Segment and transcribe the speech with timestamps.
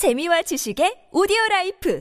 [0.00, 2.00] 재미와 지식의 오디오 라이프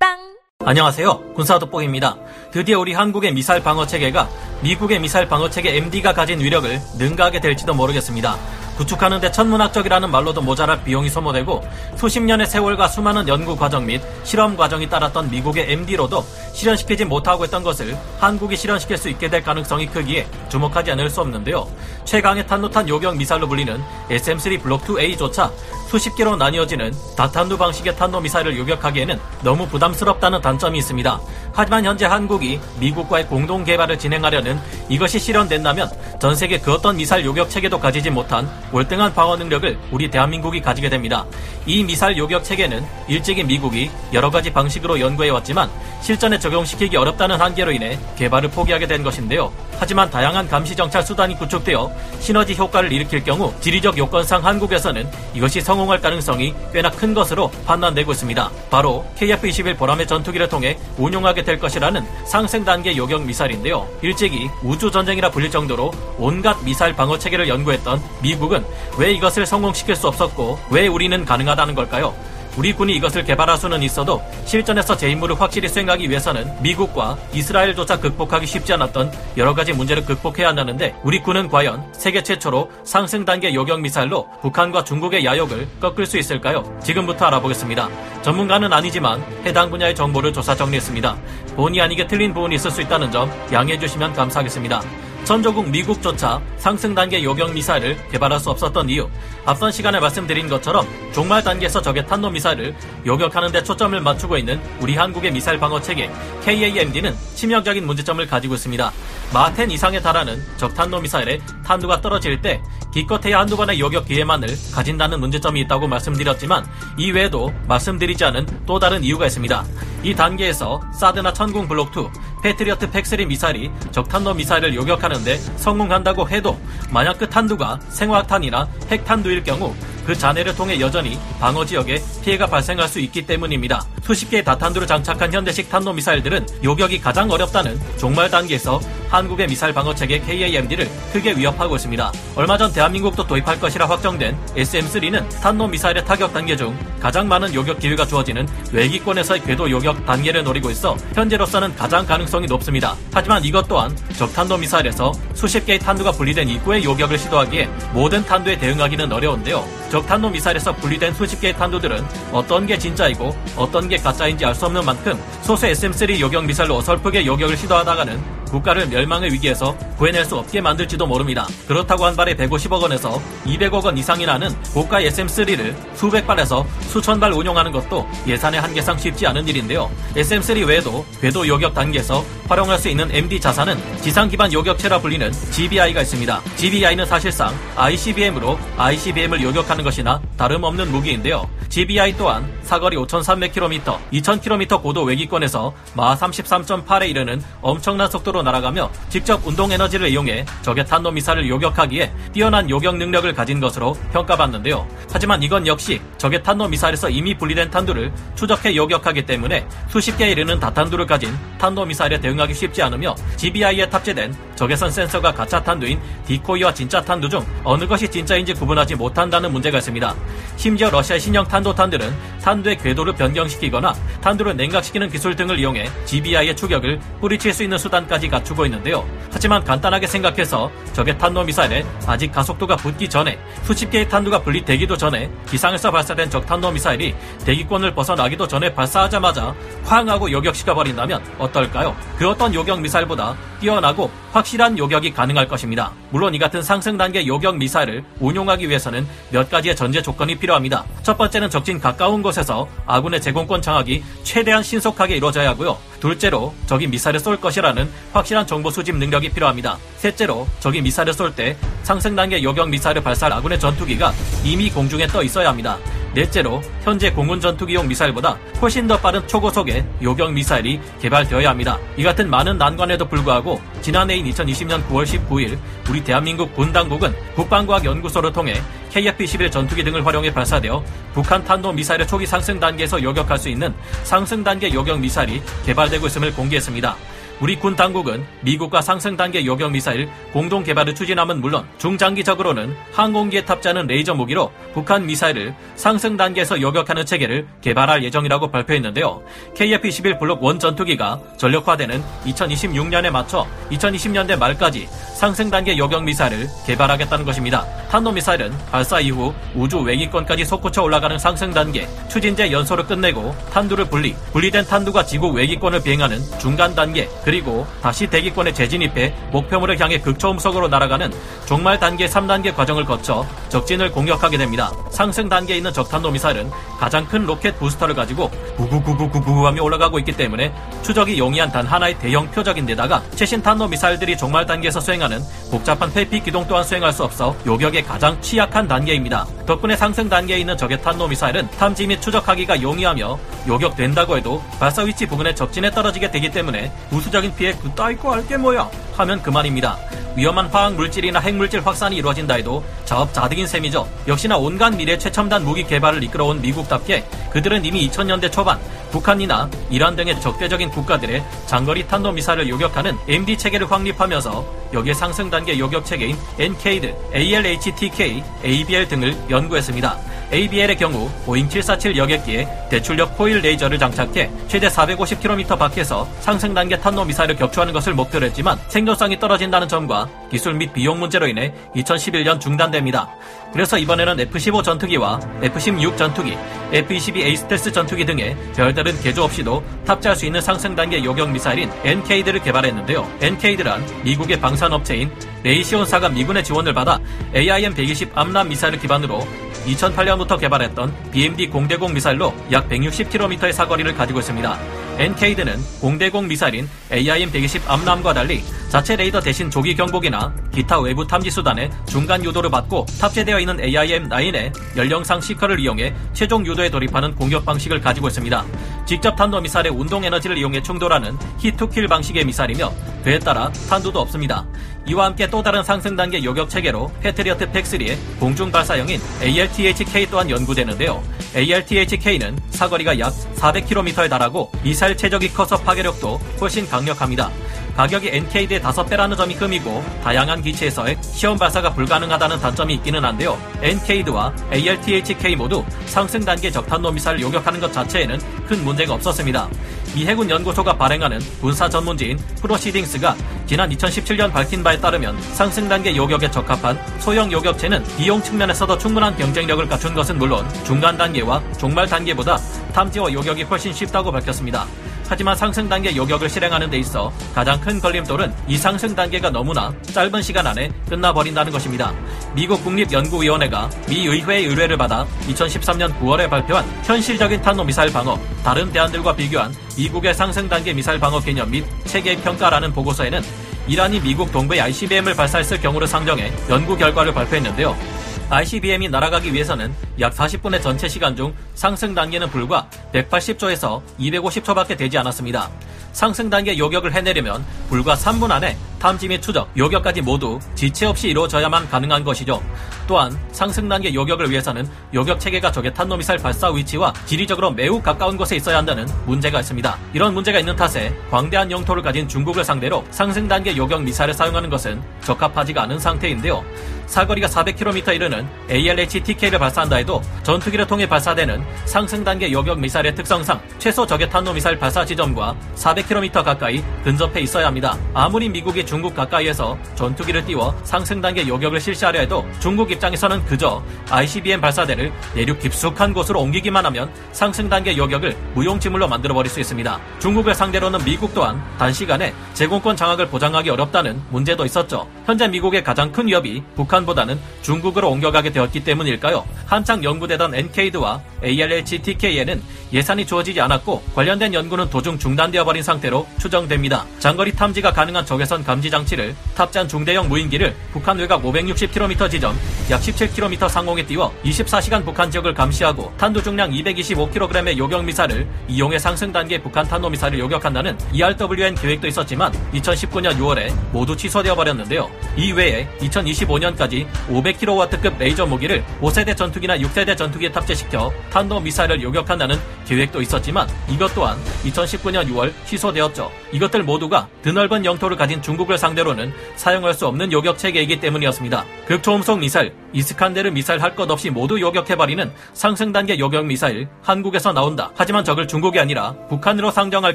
[0.00, 0.16] 팟빵
[0.64, 1.34] 안녕하세요.
[1.34, 2.16] 군사 돋보기입니다.
[2.50, 4.30] 드디어 우리 한국의 미사일 방어 체계가
[4.62, 8.38] 미국의 미사일 방어 체계 MD가 가진 위력을 능가하게 될지도 모르겠습니다.
[8.78, 11.62] 구축하는데 천문학적이라는 말로도 모자랄 비용이 소모되고
[11.96, 16.24] 수십 년의 세월과 수많은 연구 과정 및 실험 과정이 따랐던 미국의 MD로도
[16.54, 21.68] 실현시키지 못하고 있던 것을 한국이 실현시킬 수 있게 될 가능성이 크기에 주목하지 않을 수 없는데요.
[22.04, 25.50] 최강의 탄도탄 요격 미사일로 불리는 SM-3 블록 2A조차
[25.88, 31.18] 수십 개로 나뉘어지는 다탄두 방식의 탄도 미사일을 요격하기에는 너무 부담스럽다는 단점이 있습니다.
[31.58, 35.90] 하지만 현재 한국이 미국과의 공동 개발을 진행하려는 이것이 실현된다면
[36.20, 40.88] 전 세계 그 어떤 미사일 요격 체계도 가지지 못한 월등한 방어 능력을 우리 대한민국이 가지게
[40.88, 41.26] 됩니다.
[41.66, 45.68] 이 미사일 요격 체계는 일찍이 미국이 여러 가지 방식으로 연구해 왔지만
[46.00, 49.52] 실전에 적용시키기 어렵다는 한계로 인해 개발을 포기하게 된 것인데요.
[49.80, 56.00] 하지만 다양한 감시 정찰 수단이 구축되어 시너지 효과를 일으킬 경우 지리적 요건상 한국에서는 이것이 성공할
[56.00, 58.50] 가능성이 꽤나 큰 것으로 판단되고 있습니다.
[58.70, 63.88] 바로 KF-21 보람의 전투기를 통해 운용하게 될 것이라는 상승 단계 요격 미사일인데요.
[64.02, 68.66] 일찍이 우주 전쟁이라 불릴 정도로 온갖 미사일 방어 체계를 연구했던 미국은
[68.98, 72.14] 왜 이것을 성공시킬 수 없었고 왜 우리는 가능하다는 걸까요?
[72.58, 78.46] 우리 군이 이것을 개발할 수는 있어도 실전에서 제 임무를 확실히 수행하기 위해서는 미국과 이스라엘조차 극복하기
[78.46, 83.80] 쉽지 않았던 여러 가지 문제를 극복해야 한다는데 우리 군은 과연 세계 최초로 상승 단계 요격
[83.80, 86.64] 미사일로 북한과 중국의 야욕을 꺾을 수 있을까요?
[86.82, 87.88] 지금부터 알아보겠습니다.
[88.22, 91.16] 전문가는 아니지만 해당 분야의 정보를 조사 정리했습니다.
[91.54, 95.07] 본의 아니게 틀린 부분이 있을 수 있다는 점 양해해 주시면 감사하겠습니다.
[95.28, 99.10] 전조국 미국조차 상승 단계 요격 미사일을 개발할 수 없었던 이유.
[99.44, 104.96] 앞선 시간에 말씀드린 것처럼 종말 단계에서 적의 탄도 미사일을 요격하는 데 초점을 맞추고 있는 우리
[104.96, 106.10] 한국의 미사일 방어 체계
[106.46, 108.90] KAMD는 치명적인 문제점을 가지고 있습니다.
[109.34, 112.62] 마텐 이상에 달하는 적 탄도 미사일의 탄두가 떨어질 때
[112.94, 119.04] 기껏해야 한두 번의 요격 기회만을 가진다는 문제점이 있다고 말씀드렸지만 이 외에도 말씀드리지 않은 또 다른
[119.04, 119.62] 이유가 있습니다.
[120.02, 122.10] 이 단계에서 사드나 천궁 블록2,
[122.42, 126.58] 패트리어트 팩3 미사일이 적탄도 미사일을 요격하는데 성공한다고 해도
[126.90, 129.74] 만약 그 탄두가 생화탄이나 핵탄두일 경우
[130.08, 133.84] 그 잔해를 통해 여전히 방어 지역에 피해가 발생할 수 있기 때문입니다.
[134.02, 138.80] 수십 개의 다탄두를 장착한 현대식 탄도 미사일들은 요격이 가장 어렵다는 종말 단계에서
[139.10, 142.10] 한국의 미사일 방어 체계 KAMD를 크게 위협하고 있습니다.
[142.36, 147.78] 얼마 전 대한민국도 도입할 것이라 확정된 SM-3는 탄도 미사일의 타격 단계 중 가장 많은 요격
[147.78, 152.96] 기회가 주어지는 외기권에서의 궤도 요격 단계를 노리고 있어 현재로서는 가장 가능성이 높습니다.
[153.12, 159.12] 하지만 이것 또한 적탄도 미사일에서 수십 개의 탄두가 분리된 입구의 요격을 시도하기에 모든 탄두에 대응하기는
[159.12, 159.66] 어려운데요.
[159.98, 164.84] 적탄도 미사일에서 분리된 수십 개의 탄두들은 어떤 게 진짜이고 어떤 게 가짜인지 알 수 없는
[164.84, 171.06] 만큼 소수 SM-3 요격 미사일로 어설프게 요격을 시도하다가는 국가를 멸망의 위기에서 구해낼 수 없게 만들지도
[171.06, 171.46] 모릅니다.
[171.66, 177.32] 그렇다고 한 발에 150억 원에서 200억 원 이상이 나는 고가 SM3를 수백 발에서 수천 발
[177.32, 179.90] 운용하는 것도 예산의 한계상 쉽지 않은 일인데요.
[180.14, 186.02] SM3 외에도 궤도 요격 단계에서 활용할 수 있는 MD 자산은 지상 기반 요격체라 불리는 GBI가
[186.02, 186.42] 있습니다.
[186.56, 191.48] GBI는 사실상 ICBM으로 ICBM을 요격하는 것이나 다름없는 무기인데요.
[191.68, 199.70] GBI 또한 사거리 5,300km, 2,000km 고도 외기권에서 마 33.8에 이르는 엄청난 속도로 날아가며 직접 운동
[199.72, 204.86] 에너지를 이용해 적의 탄도 미사를 요격하기에 뛰어난 요격 능력을 가진 것으로 평가받는데요.
[205.12, 210.60] 하지만 이건 역시 적의 탄도 미사일에서 이미 분리된 탄두를 추적해 요격하기 때문에 수십 개에 이르는
[210.60, 217.00] 다탄두를 가진 탄도 미사일에 대응하기 쉽지 않으며 GBI에 탑재된 적외선 센서가 가짜 탄두인 디코이와 진짜
[217.00, 220.14] 탄두 중 어느 것이 진짜인지 구분하지 못한다는 문제가 있습니다.
[220.56, 222.12] 심지어 러시아 신형 탄도탄들은
[222.42, 228.64] 탄두의 궤도를 변경시키거나 탄두를 냉각시키는 기술 등을 이용해 GBI의 추격을 뿌리칠 수 있는 수단까지 갖추고
[228.66, 229.04] 있는데요.
[229.30, 235.30] 하지만 간단하게 생각해서 적의 탄도 미사일에 아직 가속도가 붙기 전에 수십 개의 탄두가 분리되기도 전에
[235.48, 241.94] 기상에서 발사된 적 탄도 미사일이 대기권을 벗어나기도 전에 발사하자마자 쾅 하고 요격시켜 버린다면 어떨까요?
[242.16, 245.92] 그 어떤 요격 미사일보다 뛰어나고 확실한 요격이 가능할 것입니다.
[246.10, 250.84] 물론 이 같은 상승 단계 요격 미사일을 운용하기 위해서는 몇 가지의 전제 조건이 필요합니다.
[251.02, 255.78] 첫 번째는 적진 가까운 곳에서 아군의 제공권 장악이 최대한 신속하게 이루어져야 하고요.
[256.00, 259.78] 둘째로 적이 미사일을 쏠 것이라는 확실한 정보 수집 능력이 필요합니다.
[259.96, 264.12] 셋째로 적이 미사일을 쏠때 상승 단계 요격 미사일을 발사할 아군의 전투기가
[264.44, 265.78] 이미 공중에 떠 있어야 합니다.
[266.14, 271.78] 넷째로 현재 공군 전투기용 미사일보다 훨씬 더 빠른 초고속의 요격 미사일이 개발되어야 합니다.
[271.96, 275.56] 이 같은 많은 난관에도 불구하고 지난해인 2020년 9월 19일
[275.88, 278.60] 우리 대한민국 군 당국은 국방과학연구소를 통해
[278.90, 280.82] KF-21 전투기 등을 활용해 발사되어
[281.12, 283.72] 북한 탄도 미사일의 초기 상승 단계에서 요격할 수 있는
[284.02, 286.96] 상승 단계 요격 미사일이 개발되고 있음을 공개했습니다.
[287.40, 293.86] 우리 군 당국은 미국과 상승 단계 요격 미사일 공동 개발을 추진함은 물론 중장기적으로는 항공기에 탑재하는
[293.86, 299.22] 레이저 무기로 북한 미사일을 상승 단계에서 요격하는 체계를 개발할 예정이라고 발표했는데요.
[299.54, 307.64] KF-21 블록 1 전투기가 전력화되는 2026년에 맞춰 2020년대 말까지 상승 단계 요격 미사일을 개발하겠다는 것입니다.
[307.88, 314.14] 탄도 미사일은 발사 이후 우주 외기권까지 솟구쳐 올라가는 상승 단계 추진제 연소를 끝내고 탄두를 분리,
[314.32, 321.12] 분리된 탄두가 지구 외기권을 비행하는 중간 단계 그리고 다시 대기권에 재진입해 목표물을 향해 극초음속으로 날아가는
[321.44, 324.72] 종말 단계 3단계 과정을 거쳐 적진을 공격하게 됩니다.
[324.88, 331.18] 상승 단계에 있는 적탄도 미사일은 가장 큰 로켓 부스터를 가지고 구구구구구구하며 올라가고 있기 때문에 추적이
[331.18, 335.20] 용이한 단 하나의 대형 표적인데다가 최신 탄도 미사일들이 종말 단계에서 수행하는
[335.50, 339.26] 복잡한 회피 기동 또한 수행할 수 없어 요격에 가장 취약한 단계입니다.
[339.44, 345.06] 덕분에 상승 단계에 있는 적의 탄도 미사일은 탐지 및 추적하기가 용이하며 요격된다고 해도 발사 위치
[345.06, 349.78] 부근에 적진에 떨어지게 되기 때문에 우수적인 피해 그따위고 할게 뭐야 하면 그만입니다.
[350.14, 353.88] 위험한 화학 물질이나 핵물질 확산이 이루어진다 해도 자업자득인 셈이죠.
[354.06, 358.58] 역시나 온갖 미래 최첨단 무기 개발을 이끌어온 미국답게 그들은 이미 2000년대 초반
[358.90, 365.58] 북한이나 이란 등의 적대적인 국가들의 장거리 탄도 미사일을 요격하는 MD 체계를 확립하면서 여기에 상승 단계
[365.58, 369.96] 요격 체계인 NCADE, ALHTK, ABL 등을 연구했습니다.
[370.30, 377.04] ABL의 경우 보잉 747 여객기에 대출력 포일 레이저를 장착해 최대 450km 밖에서 상승 단계 탄도
[377.06, 383.08] 미사일을 격추하는 것을 목표로 했지만 생존성이 떨어진다는 점과 기술 및 비용 문제로 인해 2011년 중단됩니다.
[383.52, 386.36] 그래서 이번에는 F-15 전투기와 F-16 전투기,
[386.72, 392.40] F-22A 스텔스 전투기 등의 별다른 개조 없이도 탑재할 수 있는 상승 단계 요격 미사일인 NKD를
[392.40, 393.10] 개발했는데요.
[393.20, 395.10] NKD란 미국의 방산업체인
[395.42, 396.98] 레이시온사가 미군의 지원을 받아
[397.34, 399.26] AIM-120 암람 미사일을 기반으로
[399.74, 404.58] 2008년부터 개발했던 BMD 공대공 미사일로 약 160km의 사거리를 가지고 있습니다.
[404.98, 411.70] NKD는 공대공 미사일인 AIM-120 암람과 달리 자체 레이더 대신 조기 경보기나 기타 외부 탐지 수단의
[411.86, 418.08] 중간 유도를 받고 탑재되어 있는 AIM-9의 연령상 시커를 이용해 최종 유도에 돌입하는 공격 방식을 가지고
[418.08, 418.44] 있습니다.
[418.86, 422.72] 직접 탄도 미사일의 운동 에너지를 이용해 충돌하는 히투킬 방식의 미사일이며
[423.04, 424.44] 그에 따라 탄두도 없습니다.
[424.88, 431.02] 이와 함께 또 다른 상승 단계 요격 체계로 패트리어트 팩3의 공중 발사형인 ALTHK 또한 연구되는데요.
[431.36, 437.30] ALTHK는 사거리가 약 400km에 달하고 미사일 체적이 커서 파괴력도 훨씬 강력합니다.
[437.78, 443.38] 가격이 NKD의 5배라는 점이 흠이고 다양한 기체에서의 시험 발사가 불가능하다는 단점이 있기는 한데요.
[443.62, 449.48] NKD와 ALTHK 모두 상승 단계 적탄도 미사를 요격하는 것 자체에는 큰 문제가 없었습니다.
[449.94, 453.14] 미 해군 연구소가 발행하는 군사 전문지인 프로시딩스가
[453.46, 459.64] 지난 2017년 밝힌 바에 따르면 상승 단계 요격에 적합한 소형 요격체는 비용 측면에서도 충분한 경쟁력을
[459.68, 462.38] 갖춘 것은 물론 중간 단계와 종말 단계보다
[462.72, 464.66] 탐지와 요격이 훨씬 쉽다고 밝혔습니다.
[465.08, 470.20] 하지만 상승 단계 요격을 실행하는 데 있어 가장 큰 걸림돌은 이 상승 단계가 너무나 짧은
[470.20, 471.92] 시간 안에 끝나버린다는 것입니다.
[472.34, 479.16] 미국 국립연구위원회가 미 의회의 의뢰를 받아 2013년 9월에 발표한 현실적인 탄도 미사일 방어, 다른 대안들과
[479.16, 483.22] 비교한 미국의 상승 단계 미사일 방어 개념 및 체계 평가라는 보고서에는
[483.66, 487.97] 이란이 미국 동부의 ICBM을 발사했을 경우를 상정해 연구 결과를 발표했는데요.
[488.30, 495.50] ICBM이 날아가기 위해서는 약 40분의 전체 시간 중 상승 단계는 불과 180초에서 250초밖에 되지 않았습니다.
[495.92, 501.68] 상승 단계 요격을 해내려면 불과 3분 안에 탐지 및 추적, 요격까지 모두 지체 없이 이루어져야만
[501.68, 502.42] 가능한 것이죠.
[502.86, 508.36] 또한 상승 단계 요격을 위해서는 요격 체계가 적의 탄도미사일 발사 위치와 지리적으로 매우 가까운 곳에
[508.36, 509.76] 있어야 한다는 문제가 있습니다.
[509.92, 514.80] 이런 문제가 있는 탓에 광대한 영토를 가진 중국을 상대로 상승 단계 요격 미사일을 사용하는 것은
[515.02, 516.44] 적합하지가 않은 상태인데요.
[516.86, 523.86] 사거리가 400km 이르는 ALH-TK를 발사한다 해도 전투기를 통해 발사되는 상승 단계 요격 미사일의 특성상 최소
[523.86, 527.76] 적의 탄도 미사일 발사 지점과 400km 가까이 근접해 있어야 합니다.
[527.92, 534.42] 아무리 미국이 중국 가까이에서 전투기를 띄워 상승 단계 요격을 실시하려 해도 중국 입장에서는 그저 ICBM
[534.42, 539.80] 발사대를 내륙 깊숙한 곳으로 옮기기만 하면 상승 단계 요격을 무용지물로 만들어 버릴 수 있습니다.
[540.00, 544.86] 중국을 상대로는 미국 또한 단시간에 제공권 장악을 보장하기 어렵다는 문제도 있었죠.
[545.06, 549.24] 현재 미국의 가장 큰 위협이 북한보다는 중국으로 옮겨가게 되었기 때문일까요?
[549.46, 552.42] 한창 연구되던 NKD와 ALH-TK에는
[552.74, 556.84] 예산이 주어지지 않았고 관련된 연구는 도중 중단되어 버린 상태로 추정됩니다.
[556.98, 562.36] 장거리 탐지가 가능한 적외선 감지 장치를 탑재한 중대형 무인기를 북한 외곽 560km 지점
[562.70, 569.12] 약 17km 상공에 띄워 24시간 북한 지역을 감시하고 탄두 중량 225kg의 요격 미사일을 이용해 상승
[569.12, 574.90] 단계 북한 탄도 미사일을 요격한다는 ERWN 계획도 있었지만 2019년 6월에 모두 취소되어 버렸는데요.
[575.16, 583.02] 이 외에 2025년까지 500kW급 레이저 무기를 5세대 전투기나 6세대 전투기에 탑재시켜 탄도 미사일을 요격한다는 계획도
[583.02, 586.10] 있었지만 이것 또한 2019년 6월 취소되었죠.
[586.32, 591.44] 이것들 모두가 드넓은 영토를 가진 중국 을 상대로는 사용할 수 없는 요격 체계이기 때문이었습니다.
[591.66, 597.70] 극초음속 미사일, 이스칸데르 미사일 할 것 없이 모두 요격해버리는 상승 단계 요격 미사일 한국에서 나온다.
[597.76, 599.94] 하지만 적을 중국이 아니라 북한으로 상정할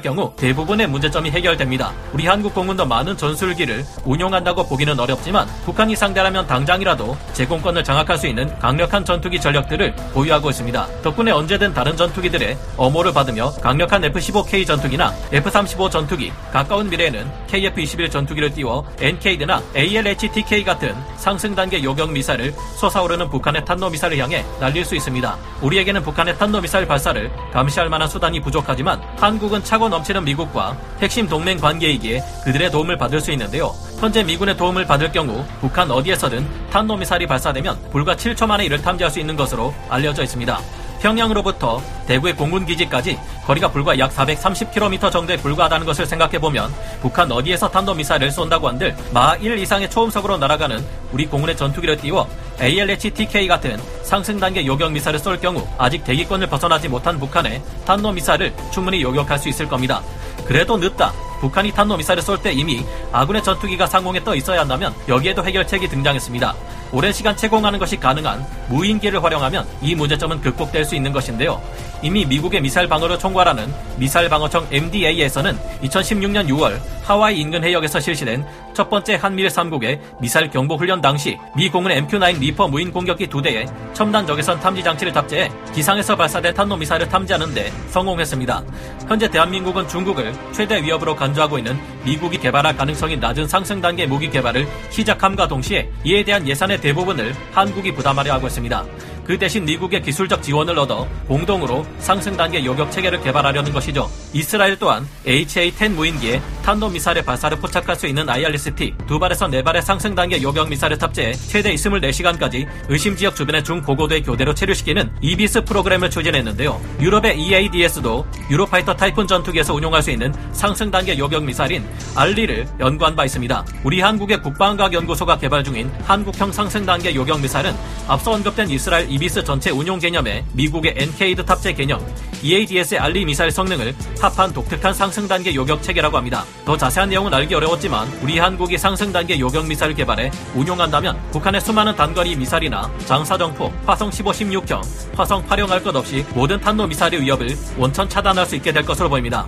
[0.00, 1.92] 경우 대부분의 문제점이 해결됩니다.
[2.12, 8.56] 우리 한국 공군도 많은 전술기를 운용한다고 보기는 어렵지만 북한이 상대라면 당장이라도 제공권을 장악할 수 있는
[8.58, 10.86] 강력한 전투기 전력들을 보유하고 있습니다.
[11.02, 18.43] 덕분에 언제든 다른 전투기들의 어모를 받으며 강력한 F-15K 전투기나 F-35 전투기, 가까운 미래에는 KF-21 전투기를
[18.52, 24.94] 띄워 NKD나 ALHTK 같은 상승 단계 요격 미사일을 솟아오르는 북한의 탄도 미사일을 향해 날릴 수
[24.94, 25.36] 있습니다.
[25.62, 31.58] 우리에게는 북한의 탄도 미사일 발사를 감시할 만한 수단이 부족하지만 한국은 차고 넘치는 미국과 핵심 동맹
[31.58, 33.72] 관계이기에 그들의 도움을 받을 수 있는데요.
[33.98, 39.20] 현재 미군의 도움을 받을 경우 북한 어디에서든 탄도미사일이 발사되면 불과 7초 만에 이를 탐지할 수
[39.20, 40.83] 있는 것으로 알려져 있습니다.
[41.04, 48.68] 평양으로부터 대구의 공군기지까지 거리가 불과 약 430km 정도에 불과하다는 것을 생각해보면 북한 어디에서 탄도미사일을 쏜다고
[48.68, 50.82] 한들 마 1 이상의 초음속으로 날아가는
[51.12, 52.26] 우리 공군의 전투기를 띄워
[52.58, 58.54] ALH-TK 같은 상승 단계 요격 미사일을 쏠 경우 아직 대기권을 벗어나지 못한 북한의 탄도 미사일을
[58.72, 60.00] 충분히 요격할 수 있을 겁니다.
[60.46, 61.12] 그래도 늦다.
[61.40, 62.82] 북한이 탄도 미사일을 쏠때 이미
[63.12, 66.54] 아군의 전투기가 상공에 떠 있어야 한다면 여기에도 해결책이 등장했습니다.
[66.94, 71.60] 오랜 시간 체공하는 것이 가능한 무인기를 활용하면 이 문제점은 극복될 수 있는 것인데요.
[72.04, 78.44] 이미 미국의 미사일 방어를 총괄하는 미사일 방어청 MDA에서는 2016년 6월 하와이 인근 해역에서 실시된
[78.74, 83.40] 첫 번째 한미일 3국의 미사일 경보 훈련 당시 미 공군의 MQ-9 리퍼 무인 공격기 두
[83.40, 88.62] 대에 첨단 적외선 탐지 장치를 탑재해 지상에서 발사된 탄도 미사일을 탐지하는 데 성공했습니다.
[89.08, 94.68] 현재 대한민국은 중국을 최대 위협으로 간주하고 있는 미국이 개발할 가능성이 낮은 상승 단계 무기 개발을
[94.90, 98.84] 시작함과 동시에 이에 대한 예산의 대부분을 한국이 부담하려 하고 있습니다.
[99.24, 104.10] 그 대신 미국의 기술적 지원을 얻어 공동으로 상승 단계 요격 체계를 개발하려는 것이죠.
[104.32, 109.82] 이스라엘 또한 HA-10 무인기에 탄도 미사일의 발사를 포착할 수 있는 IRST 두 발에서 네 발의
[109.82, 116.10] 상승 단계 요격 미사일을 탑재해 최대 24시간까지 의심 지역 주변의 중고고도의 교대로 체류시키는 이비스 프로그램을
[116.10, 116.80] 추진했는데요.
[117.00, 123.24] 유럽의 EADS도 유로파이터 타이푼 전투기에서 운용할 수 있는 상승 단계 요격 미사일인 알리를 연구한 바
[123.24, 123.64] 있습니다.
[123.84, 127.74] 우리 한국의 국방과학 연구소가 개발 중인 한국형 상승 단계 요격 미사일은
[128.08, 132.04] 앞서 언급된 이스라엘 이비스 전체 운용 개념에 미국의 NK드 탑재 개념,
[132.42, 136.44] EADS의 알리 미사일 성능을 합한 독특한 상승 단계 요격 체계라고 합니다.
[136.64, 141.94] 더 자세한 내용은 알기 어려웠지만 우리 한국이 상승 단계 요격 미사일 개발에 운용한다면 북한의 수많은
[141.94, 144.82] 단거리 미사일이나 장사정포, 화성 15, 16형,
[145.16, 149.46] 화성 활용할 것 없이 모든 탄도 미사일의 위협을 원천 차단할 수 있게 될 것으로 보입니다.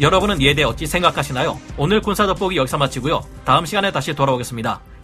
[0.00, 1.58] 여러분은 이에 대해 어찌 생각하시나요?
[1.76, 3.20] 오늘 군사 돋보기 여기서 마치고요.
[3.44, 4.80] 다음 시간에 다시 돌아오겠습니다.